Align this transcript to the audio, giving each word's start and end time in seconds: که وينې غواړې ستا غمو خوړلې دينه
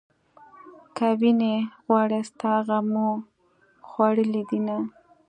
که 0.95 1.07
وينې 1.19 1.55
غواړې 1.85 2.21
ستا 2.29 2.53
غمو 2.67 3.09
خوړلې 3.89 4.41
دينه 4.49 4.77